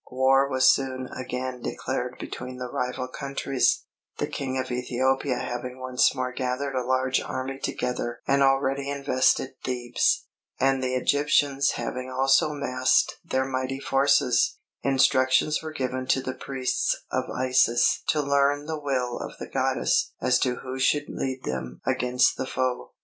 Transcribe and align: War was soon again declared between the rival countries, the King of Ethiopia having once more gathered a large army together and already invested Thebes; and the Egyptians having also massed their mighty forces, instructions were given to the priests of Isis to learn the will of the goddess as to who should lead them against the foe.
War 0.09 0.49
was 0.49 0.67
soon 0.67 1.09
again 1.15 1.61
declared 1.61 2.17
between 2.19 2.57
the 2.57 2.71
rival 2.71 3.07
countries, 3.07 3.83
the 4.17 4.25
King 4.25 4.57
of 4.57 4.71
Ethiopia 4.71 5.37
having 5.37 5.79
once 5.79 6.15
more 6.15 6.31
gathered 6.33 6.73
a 6.73 6.83
large 6.83 7.21
army 7.21 7.59
together 7.59 8.19
and 8.27 8.41
already 8.41 8.89
invested 8.89 9.51
Thebes; 9.63 10.25
and 10.59 10.81
the 10.81 10.95
Egyptians 10.95 11.73
having 11.75 12.09
also 12.09 12.49
massed 12.51 13.19
their 13.23 13.45
mighty 13.45 13.79
forces, 13.79 14.57
instructions 14.81 15.61
were 15.61 15.71
given 15.71 16.07
to 16.07 16.21
the 16.23 16.33
priests 16.33 16.97
of 17.11 17.29
Isis 17.29 18.01
to 18.07 18.23
learn 18.23 18.65
the 18.65 18.79
will 18.79 19.19
of 19.19 19.33
the 19.37 19.47
goddess 19.53 20.13
as 20.19 20.39
to 20.39 20.61
who 20.63 20.79
should 20.79 21.05
lead 21.09 21.43
them 21.43 21.79
against 21.85 22.37
the 22.37 22.47
foe. 22.47 22.93